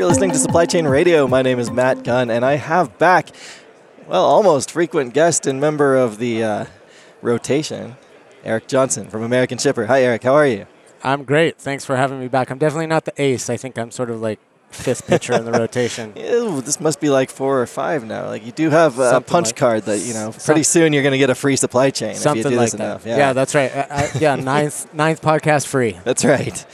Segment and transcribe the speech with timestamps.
[0.00, 1.28] You're listening to Supply Chain Radio.
[1.28, 3.28] My name is Matt Gunn, and I have back,
[4.08, 6.64] well, almost frequent guest and member of the uh,
[7.20, 7.98] rotation,
[8.42, 9.84] Eric Johnson from American Shipper.
[9.84, 10.22] Hi, Eric.
[10.22, 10.64] How are you?
[11.04, 11.58] I'm great.
[11.58, 12.48] Thanks for having me back.
[12.50, 13.50] I'm definitely not the ace.
[13.50, 14.40] I think I'm sort of like
[14.70, 16.14] fifth pitcher in the rotation.
[16.16, 18.26] Ew, this must be like four or five now.
[18.28, 20.32] Like you do have a Something punch like- card that you know.
[20.32, 22.70] Pretty soon you're going to get a free supply chain if you Something do like
[22.70, 22.84] this that.
[22.86, 23.04] enough.
[23.04, 23.34] Yeah.
[23.34, 23.70] that's right.
[23.76, 25.98] I, I, yeah, ninth ninth podcast free.
[26.04, 26.64] That's right.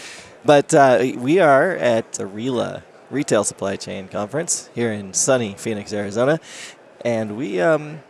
[0.45, 5.93] But uh, we are at the RILA Retail Supply Chain Conference here in sunny Phoenix,
[5.93, 6.41] Arizona,
[7.05, 8.01] and we um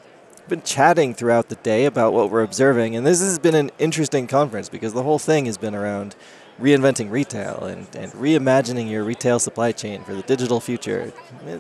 [0.49, 4.29] been chatting throughout the day about what we're observing, and this has been an interesting
[4.29, 6.15] conference because the whole thing has been around
[6.61, 11.13] reinventing retail and, and reimagining your retail supply chain for the digital future.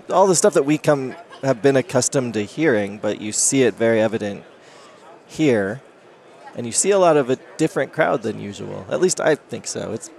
[0.08, 3.74] All the stuff that we come have been accustomed to hearing, but you see it
[3.74, 4.44] very evident
[5.26, 5.82] here
[6.56, 8.86] and you see a lot of a different crowd than usual.
[8.88, 9.92] At least I think so.
[9.92, 10.10] It's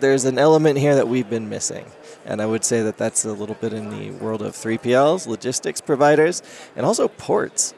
[0.00, 1.86] there's an element here that we've been missing,
[2.24, 5.80] and I would say that that's a little bit in the world of 3PLs, logistics
[5.80, 6.42] providers,
[6.76, 7.74] and also ports.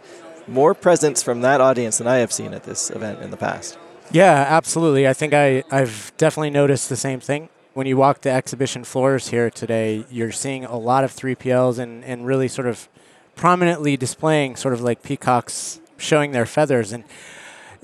[0.46, 3.78] More presence from that audience than I have seen at this event in the past.
[4.10, 5.06] Yeah, absolutely.
[5.06, 7.48] I think I, I've definitely noticed the same thing.
[7.74, 12.04] When you walk the exhibition floors here today, you're seeing a lot of 3PLs and,
[12.04, 12.88] and really sort of
[13.36, 16.92] prominently displaying sort of like peacocks showing their feathers.
[16.92, 17.04] And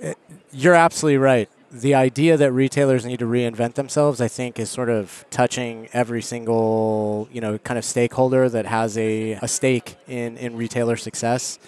[0.03, 0.15] uh,
[0.53, 1.49] you're absolutely right.
[1.77, 6.23] The idea that retailers need to reinvent themselves, I think, is sort of touching every
[6.23, 11.59] single, you know, kind of stakeholder that has a, a stake in, in retailer success.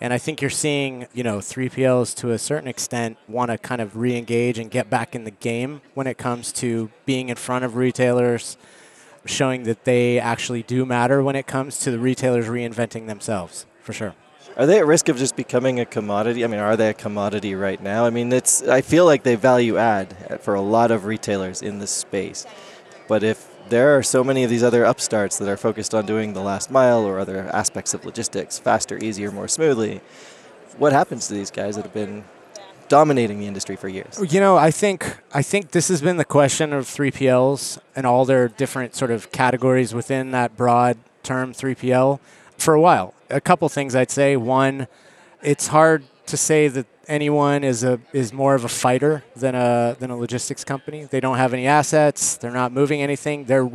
[0.00, 3.82] And I think you're seeing, you know, 3PLs to a certain extent want to kind
[3.82, 7.66] of re-engage and get back in the game when it comes to being in front
[7.66, 8.56] of retailers,
[9.26, 13.92] showing that they actually do matter when it comes to the retailers reinventing themselves, for
[13.92, 14.14] sure.
[14.56, 16.44] Are they at risk of just becoming a commodity?
[16.44, 18.04] I mean, are they a commodity right now?
[18.04, 21.78] I mean, it's I feel like they value add for a lot of retailers in
[21.78, 22.46] this space.
[23.08, 26.34] But if there are so many of these other upstarts that are focused on doing
[26.34, 30.00] the last mile or other aspects of logistics faster, easier, more smoothly,
[30.78, 32.24] what happens to these guys that have been
[32.88, 34.20] dominating the industry for years?
[34.32, 38.24] You know, I think I think this has been the question of 3PLs and all
[38.24, 42.20] their different sort of categories within that broad term 3PL
[42.58, 43.13] for a while.
[43.30, 44.36] A couple things I'd say.
[44.36, 44.86] One,
[45.42, 49.96] it's hard to say that anyone is a is more of a fighter than a
[49.98, 51.04] than a logistics company.
[51.04, 52.36] They don't have any assets.
[52.36, 53.44] They're not moving anything.
[53.44, 53.70] Their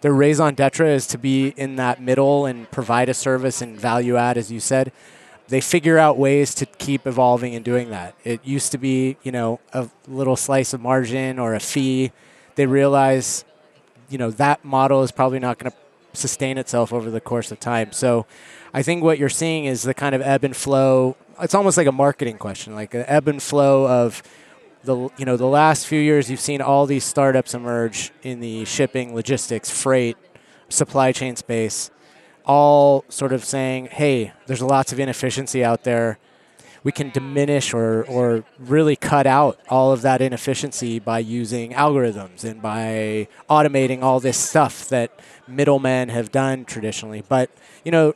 [0.00, 4.16] their raison d'etre is to be in that middle and provide a service and value
[4.16, 4.92] add, as you said
[5.48, 8.14] they figure out ways to keep evolving and doing that.
[8.24, 12.12] It used to be, you know, a little slice of margin or a fee.
[12.54, 13.44] They realize,
[14.08, 15.76] you know, that model is probably not going to
[16.14, 17.92] sustain itself over the course of time.
[17.92, 18.26] So
[18.72, 21.16] I think what you're seeing is the kind of ebb and flow.
[21.40, 24.22] It's almost like a marketing question, like an ebb and flow of
[24.84, 28.64] the you know the last few years you've seen all these startups emerge in the
[28.64, 30.16] shipping, logistics, freight,
[30.68, 31.90] supply chain space
[32.44, 36.18] all sort of saying, hey, there's lots of inefficiency out there.
[36.84, 42.44] We can diminish or, or really cut out all of that inefficiency by using algorithms
[42.44, 45.18] and by automating all this stuff that
[45.48, 47.24] middlemen have done traditionally.
[47.28, 47.50] But,
[47.84, 48.14] you know,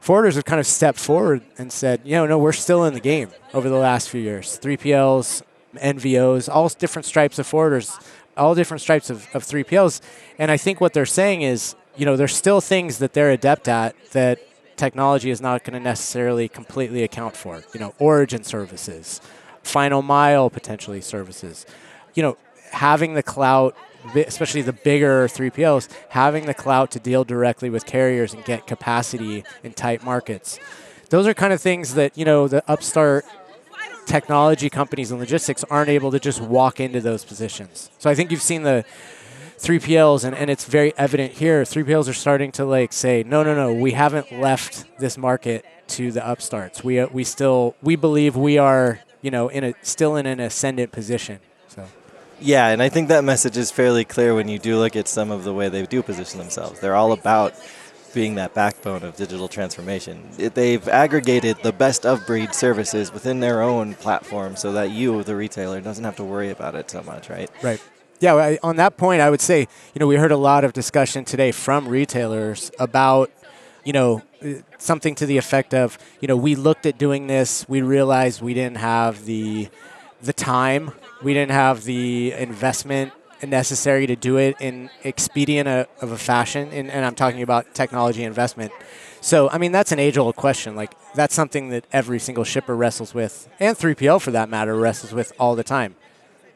[0.00, 3.00] forwarders have kind of stepped forward and said, you know, no, we're still in the
[3.00, 4.58] game over the last few years.
[4.62, 5.42] 3PLs,
[5.76, 8.02] NVOs, all different stripes of forwarders,
[8.36, 10.00] all different stripes of, of 3PLs.
[10.38, 13.68] And I think what they're saying is, you know, there's still things that they're adept
[13.68, 14.38] at that
[14.80, 17.62] technology is not going to necessarily completely account for.
[17.72, 19.20] You know, origin services,
[19.62, 21.66] final mile potentially services.
[22.14, 22.36] You know,
[22.72, 23.76] having the clout,
[24.14, 29.44] especially the bigger 3PLs, having the clout to deal directly with carriers and get capacity
[29.62, 30.58] in tight markets.
[31.10, 33.24] Those are kind of things that, you know, the upstart
[34.06, 37.90] technology companies and logistics aren't able to just walk into those positions.
[37.98, 38.84] So I think you've seen the
[39.60, 41.62] 3PLs, and, and it's very evident here.
[41.62, 46.10] 3PLs are starting to like say, no, no, no, we haven't left this market to
[46.12, 46.82] the upstarts.
[46.82, 50.40] We uh, we still we believe we are you know in a still in an
[50.40, 51.40] ascendant position.
[51.68, 51.84] So
[52.40, 55.30] Yeah, and I think that message is fairly clear when you do look at some
[55.30, 56.80] of the way they do position themselves.
[56.80, 57.54] They're all about
[58.14, 60.28] being that backbone of digital transformation.
[60.38, 65.22] It- They've aggregated the best of breed services within their own platform so that you,
[65.22, 67.48] the retailer, doesn't have to worry about it so much, right?
[67.62, 67.80] Right.
[68.20, 71.24] Yeah, on that point, I would say, you know, we heard a lot of discussion
[71.24, 73.30] today from retailers about,
[73.82, 77.66] you know, uh, something to the effect of, you know, we looked at doing this,
[77.66, 79.70] we realized we didn't have the
[80.20, 80.90] the time,
[81.22, 86.68] we didn't have the investment necessary to do it in expedient a, of a fashion,
[86.72, 88.70] and, and I'm talking about technology investment.
[89.22, 90.76] So, I mean, that's an age-old question.
[90.76, 95.14] Like, that's something that every single shipper wrestles with, and 3PL for that matter, wrestles
[95.14, 95.96] with all the time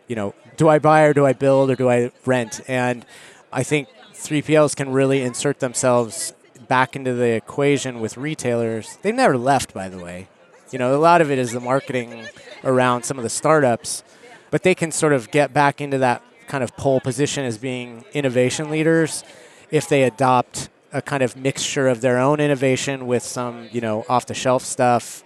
[0.06, 2.61] you know, do I buy or do I build or do I rent?
[2.69, 3.05] And
[3.53, 6.33] I think 3PLs can really insert themselves
[6.69, 8.99] back into the equation with retailers.
[9.03, 10.29] They've never left, by the way.
[10.71, 12.27] You know, a lot of it is the marketing
[12.62, 14.03] around some of the startups,
[14.51, 18.05] but they can sort of get back into that kind of pole position as being
[18.12, 19.25] innovation leaders
[19.71, 24.05] if they adopt a kind of mixture of their own innovation with some, you know,
[24.09, 25.24] off the shelf stuff.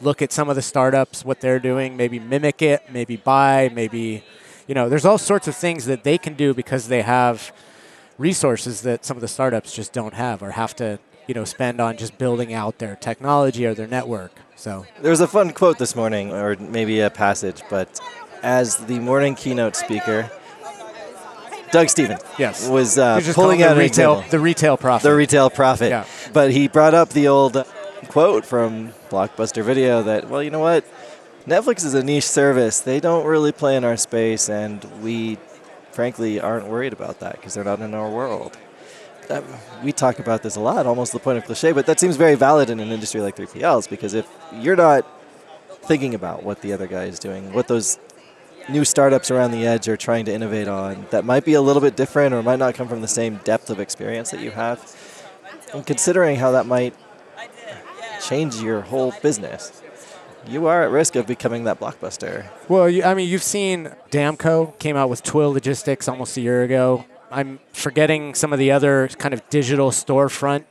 [0.00, 4.24] Look at some of the startups, what they're doing, maybe mimic it, maybe buy, maybe,
[4.66, 7.52] you know, there's all sorts of things that they can do because they have
[8.16, 11.80] resources that some of the startups just don't have or have to, you know, spend
[11.80, 14.32] on just building out their technology or their network.
[14.56, 18.00] So there was a fun quote this morning, or maybe a passage, but
[18.42, 20.30] as the morning keynote speaker,
[21.72, 22.20] Doug Stephens.
[22.38, 22.68] yes.
[22.68, 25.04] was uh, pulling out the retail, the retail profit.
[25.04, 25.90] The retail prophet.
[25.90, 26.04] Yeah.
[26.32, 27.64] But he brought up the old
[28.10, 30.84] quote from Blockbuster Video that, well, you know what?
[31.46, 32.80] Netflix is a niche service.
[32.80, 35.38] They don't really play in our space, and we,
[35.92, 38.58] frankly, aren't worried about that because they're not in our world.
[39.30, 39.44] Um,
[39.84, 42.34] we talk about this a lot, almost the point of cliche, but that seems very
[42.34, 45.06] valid in an industry like 3PLs because if you're not
[45.82, 48.00] thinking about what the other guy is doing, what those
[48.68, 51.80] new startups around the edge are trying to innovate on that might be a little
[51.80, 54.96] bit different or might not come from the same depth of experience that you have.
[55.72, 56.92] And considering how that might
[58.20, 59.82] change your whole business,
[60.46, 62.46] you are at risk of becoming that blockbuster.
[62.68, 67.04] Well, I mean, you've seen Damco came out with Twill Logistics almost a year ago.
[67.30, 70.64] I'm forgetting some of the other kind of digital storefront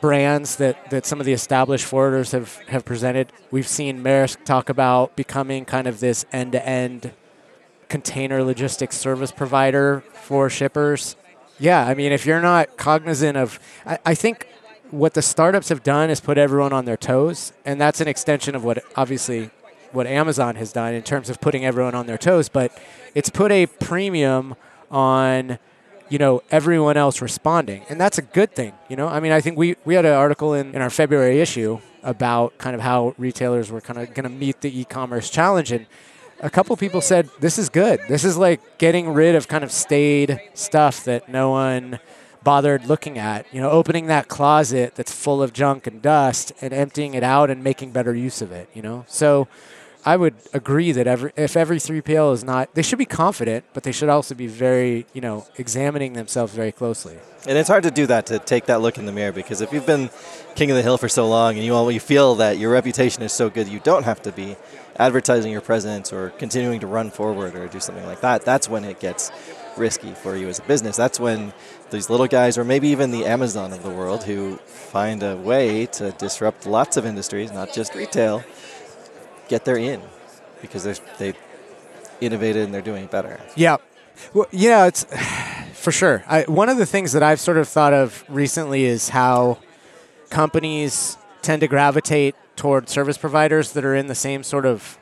[0.00, 3.32] brands that, that some of the established forwarders have, have presented.
[3.50, 7.12] We've seen Maersk talk about becoming kind of this end to end
[7.88, 11.16] container logistics service provider for shippers.
[11.58, 14.48] Yeah, I mean, if you're not cognizant of, I, I think
[14.94, 18.54] what the startups have done is put everyone on their toes, and that's an extension
[18.54, 19.50] of what obviously
[19.92, 22.76] what Amazon has done in terms of putting everyone on their toes, but
[23.14, 24.54] it's put a premium
[24.90, 25.58] on
[26.08, 29.08] you know everyone else responding and that's a good thing you know?
[29.08, 32.56] I mean i think we, we had an article in, in our february issue about
[32.58, 35.86] kind of how retailers were kind of going to meet the e-commerce challenge and
[36.40, 38.00] a couple people said this is good.
[38.06, 41.98] This is like getting rid of kind of staid stuff that no one
[42.44, 46.72] bothered looking at you know opening that closet that's full of junk and dust and
[46.72, 49.48] emptying it out and making better use of it you know so
[50.06, 53.84] I would agree that every, if every 3PL is not, they should be confident, but
[53.84, 57.16] they should also be very, you know, examining themselves very closely.
[57.46, 59.72] And it's hard to do that to take that look in the mirror because if
[59.72, 60.10] you've been
[60.56, 63.22] king of the hill for so long and you all you feel that your reputation
[63.22, 64.56] is so good, you don't have to be
[64.96, 68.44] advertising your presence or continuing to run forward or do something like that.
[68.44, 69.30] That's when it gets
[69.76, 70.96] risky for you as a business.
[70.96, 71.52] That's when
[71.90, 75.86] these little guys, or maybe even the Amazon of the world, who find a way
[75.86, 78.42] to disrupt lots of industries, not just retail
[79.48, 80.00] get their in
[80.60, 81.34] because they're, they
[82.20, 83.40] innovated and they're doing better.
[83.56, 83.76] Yeah.
[84.32, 85.04] Well, yeah, it's
[85.74, 86.24] for sure.
[86.26, 89.58] I, one of the things that I've sort of thought of recently is how
[90.30, 94.98] companies tend to gravitate toward service providers that are in the same sort of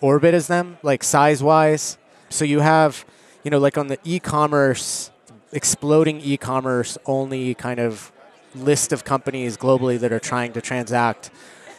[0.00, 1.96] orbit as them, like size wise.
[2.28, 3.04] So you have,
[3.46, 5.10] you know, like on the e commerce,
[5.52, 8.12] exploding e commerce only kind of
[8.54, 11.30] list of companies globally that are trying to transact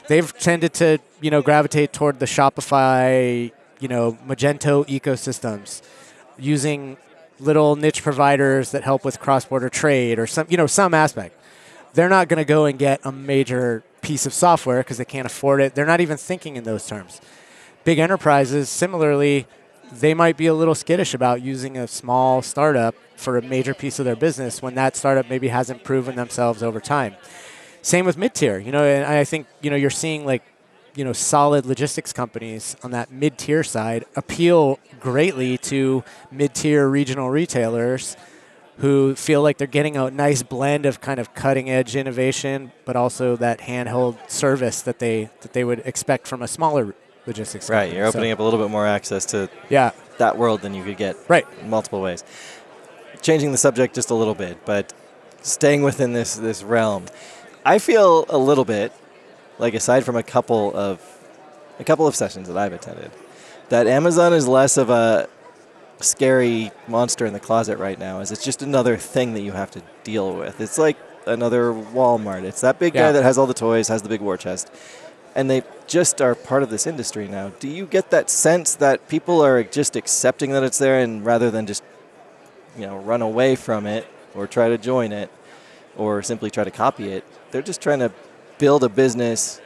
[0.07, 5.81] they've tended to you know gravitate toward the Shopify, you know, Magento ecosystems,
[6.37, 6.97] using
[7.39, 11.35] little niche providers that help with cross-border trade or some you know some aspect.
[11.93, 15.25] They're not going to go and get a major piece of software because they can't
[15.25, 15.75] afford it.
[15.75, 17.21] They're not even thinking in those terms.
[17.83, 19.47] Big enterprises, similarly,
[19.91, 23.99] they might be a little skittish about using a small startup for a major piece
[23.99, 27.15] of their business when that startup maybe hasn't proven themselves over time.
[27.81, 28.59] Same with mid tier.
[28.59, 30.43] You know, and I think you know you're seeing like
[30.95, 36.87] you know solid logistics companies on that mid tier side appeal greatly to mid tier
[36.87, 38.17] regional retailers
[38.77, 42.95] who feel like they're getting a nice blend of kind of cutting edge innovation, but
[42.95, 46.93] also that handheld service that they that they would expect from a smaller
[47.27, 47.69] logistics.
[47.69, 47.97] Right, company.
[47.97, 50.83] you're opening so, up a little bit more access to yeah that world than you
[50.83, 52.23] could get right in multiple ways.
[53.21, 54.93] Changing the subject just a little bit, but
[55.41, 57.05] staying within this this realm.
[57.65, 58.93] I feel a little bit
[59.59, 61.01] like aside from a couple of
[61.79, 63.11] a couple of sessions that I've attended,
[63.69, 65.27] that Amazon is less of a
[65.99, 68.19] scary monster in the closet right now.
[68.19, 70.61] Is it's just another thing that you have to deal with.
[70.61, 72.43] It's like another Walmart.
[72.43, 73.07] It's that big yeah.
[73.07, 74.71] guy that has all the toys, has the big war chest,
[75.37, 77.49] and they just are part of this industry now.
[77.59, 81.51] Do you get that sense that people are just accepting that it's there, and rather
[81.51, 81.83] than just
[82.75, 85.31] you know run away from it or try to join it,
[85.95, 88.11] or simply try to copy it, they're just trying to
[88.57, 89.61] build a business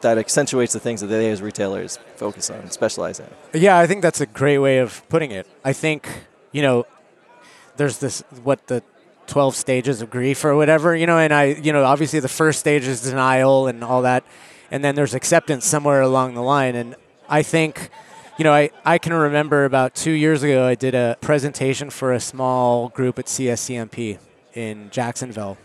[0.00, 3.28] that accentuates the things that they as retailers focus on and specialize in.
[3.54, 5.46] Yeah, I think that's a great way of putting it.
[5.64, 6.08] I think,
[6.50, 6.86] you know,
[7.76, 8.82] there's this what the
[9.28, 12.58] 12 stages of grief or whatever, you know, and I, you know, obviously the first
[12.58, 14.24] stage is denial and all that.
[14.72, 16.74] And then there's acceptance somewhere along the line.
[16.74, 16.96] And
[17.28, 17.90] I think,
[18.38, 22.10] you know, I, I can remember about two years ago, I did a presentation for
[22.10, 24.18] a small group at CSCMP
[24.54, 25.58] in Jacksonville.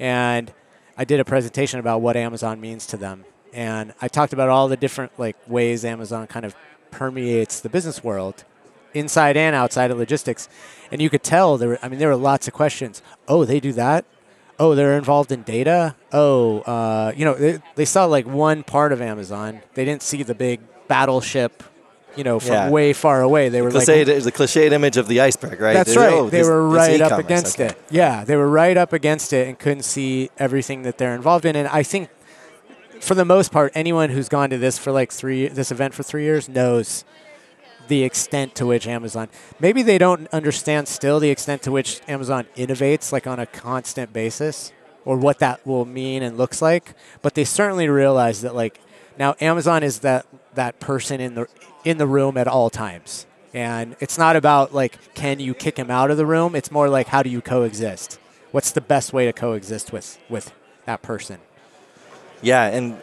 [0.00, 0.52] And
[0.98, 3.24] I did a presentation about what Amazon means to them.
[3.52, 6.56] And I talked about all the different like ways Amazon kind of
[6.90, 8.42] permeates the business world
[8.94, 10.48] inside and outside of logistics.
[10.90, 11.68] And you could tell there.
[11.68, 13.00] Were, I mean, there were lots of questions.
[13.28, 14.04] Oh, they do that.
[14.60, 15.96] Oh, they're involved in data.
[16.12, 19.62] Oh, uh, you know, they, they, saw like one part of Amazon.
[19.72, 21.64] They didn't see the big battleship.
[22.16, 22.70] You know, from yeah.
[22.70, 23.50] way far away.
[23.50, 25.74] They the were cliched, like the cliched image of the iceberg, right?
[25.74, 26.12] That's they, right.
[26.12, 27.68] Oh, they this, were right up against okay.
[27.68, 27.82] it.
[27.88, 31.54] Yeah, they were right up against it and couldn't see everything that they're involved in.
[31.54, 32.10] And I think,
[33.00, 36.02] for the most part, anyone who's gone to this for like three this event for
[36.02, 37.04] three years knows
[37.90, 39.28] the extent to which Amazon
[39.58, 44.12] maybe they don't understand still the extent to which Amazon innovates like on a constant
[44.12, 44.72] basis
[45.04, 48.80] or what that will mean and looks like but they certainly realize that like
[49.18, 51.46] now Amazon is that that person in the
[51.84, 53.26] in the room at all times.
[53.52, 56.54] And it's not about like can you kick him out of the room?
[56.54, 58.18] It's more like how do you coexist?
[58.50, 60.52] What's the best way to coexist with with
[60.86, 61.38] that person?
[62.42, 63.00] Yeah and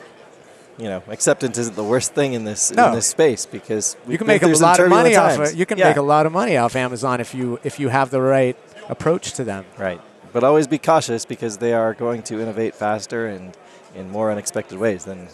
[0.78, 2.88] you know, acceptance isn't the worst thing in this no.
[2.88, 5.40] in this space because you can make a lot of money times.
[5.40, 5.48] off.
[5.50, 5.56] It.
[5.56, 5.90] You can yeah.
[5.90, 8.58] make a lot of money off Amazon if you if you have the right
[8.88, 9.66] approach to them.
[9.78, 10.00] Right,
[10.34, 13.58] but always be cautious because they are going to innovate faster and
[13.96, 15.28] in more unexpected ways than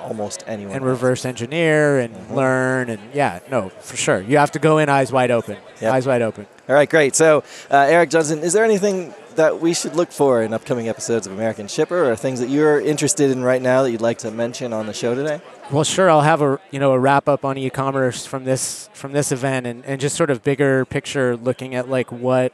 [0.00, 0.74] almost anyone.
[0.74, 0.90] And else.
[0.90, 2.34] reverse engineer and mm-hmm.
[2.34, 4.20] learn and yeah, no, for sure.
[4.20, 5.56] You have to go in eyes wide open.
[5.80, 5.92] Yep.
[5.92, 6.46] Eyes wide open.
[6.68, 7.14] All right, great.
[7.14, 11.26] So, uh, Eric Johnson, is there anything that we should look for in upcoming episodes
[11.26, 14.30] of American Shipper, or things that you're interested in right now that you'd like to
[14.30, 15.40] mention on the show today?
[15.70, 16.10] Well, sure.
[16.10, 19.66] I'll have a you know a wrap up on e-commerce from this from this event,
[19.66, 22.52] and, and just sort of bigger picture, looking at like what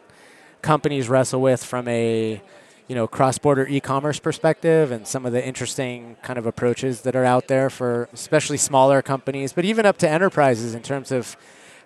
[0.63, 2.41] companies wrestle with from a
[2.87, 7.25] you know cross-border e-commerce perspective and some of the interesting kind of approaches that are
[7.25, 11.37] out there for especially smaller companies but even up to enterprises in terms of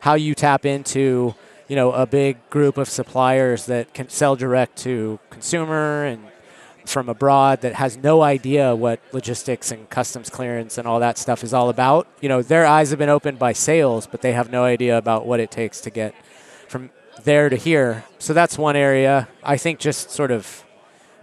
[0.01, 1.35] how you tap into
[1.69, 6.27] you know, a big group of suppliers that can sell direct to consumer and
[6.87, 11.45] from abroad that has no idea what logistics and customs clearance and all that stuff
[11.45, 12.09] is all about.
[12.23, 15.27] You know, their eyes have been opened by sales, but they have no idea about
[15.27, 16.15] what it takes to get
[16.67, 16.89] from
[17.25, 18.05] there to here.
[18.19, 19.29] So that's one area.
[19.45, 20.65] I think just sort of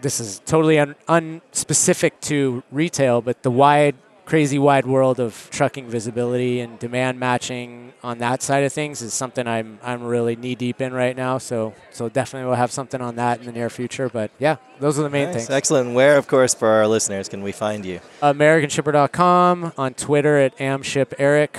[0.05, 3.95] this is totally un- unspecific to retail, but the wide
[4.25, 9.13] crazy wide world of trucking visibility and demand matching on that side of things is
[9.15, 11.39] something I'm I'm really knee deep in right now.
[11.39, 14.07] So so definitely we'll have something on that in the near future.
[14.07, 15.47] But yeah, those are the main nice.
[15.47, 15.49] things.
[15.49, 15.95] Excellent.
[15.95, 17.99] Where, of course, for our listeners, can we find you?
[18.21, 21.49] AmericanShipper.com on Twitter at AmShipEric.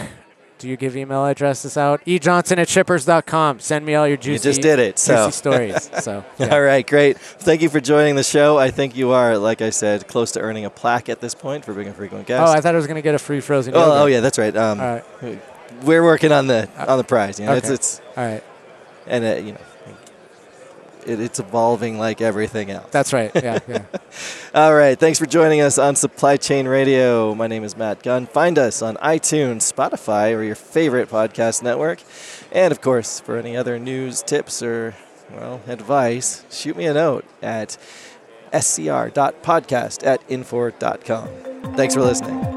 [0.58, 2.04] Do you give email addresses out?
[2.06, 3.60] ejohnson at shippers.com.
[3.60, 5.30] Send me all your juicy, you just did it, so.
[5.30, 5.90] stories.
[6.06, 6.54] So, yeah.
[6.54, 7.18] All right, great.
[7.18, 8.58] Thank you for joining the show.
[8.58, 11.64] I think you are, like I said, close to earning a plaque at this point
[11.64, 12.40] for being a frequent guest.
[12.40, 14.02] Oh, I thought I was going to get a free frozen oh.
[14.02, 14.54] Oh, yeah, that's right.
[14.56, 15.42] Um, all right.
[15.82, 17.40] We're working on the on the prize.
[17.40, 17.58] You know, okay.
[17.58, 18.44] it's, it's all right.
[19.06, 19.60] And uh, you know,
[21.06, 22.88] it, it's evolving like everything else.
[22.90, 23.30] That's right.
[23.34, 23.84] Yeah, yeah.
[24.54, 24.98] All right.
[24.98, 27.34] Thanks for joining us on Supply Chain Radio.
[27.34, 28.26] My name is Matt Gunn.
[28.26, 32.00] Find us on iTunes, Spotify, or your favorite podcast network.
[32.52, 34.94] And of course, for any other news, tips, or
[35.30, 37.76] well, advice, shoot me a note at
[38.52, 41.74] scr.podcast at infor.com.
[41.76, 42.55] Thanks for listening.